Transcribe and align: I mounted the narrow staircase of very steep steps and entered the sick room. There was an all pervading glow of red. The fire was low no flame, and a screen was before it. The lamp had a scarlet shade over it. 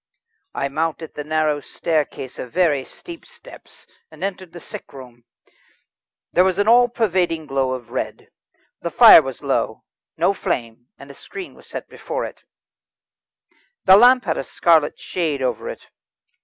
I 0.55 0.67
mounted 0.67 1.13
the 1.13 1.23
narrow 1.23 1.59
staircase 1.59 2.39
of 2.39 2.51
very 2.51 2.83
steep 2.83 3.23
steps 3.23 3.85
and 4.09 4.23
entered 4.23 4.51
the 4.51 4.59
sick 4.59 4.93
room. 4.93 5.25
There 6.33 6.43
was 6.43 6.57
an 6.57 6.67
all 6.67 6.87
pervading 6.89 7.45
glow 7.45 7.73
of 7.73 7.91
red. 7.91 8.29
The 8.81 8.89
fire 8.89 9.21
was 9.21 9.43
low 9.43 9.83
no 10.17 10.33
flame, 10.33 10.87
and 10.97 11.11
a 11.11 11.13
screen 11.13 11.53
was 11.53 11.71
before 11.87 12.25
it. 12.25 12.43
The 13.85 13.95
lamp 13.95 14.25
had 14.25 14.39
a 14.39 14.43
scarlet 14.43 14.97
shade 14.97 15.43
over 15.43 15.69
it. 15.69 15.85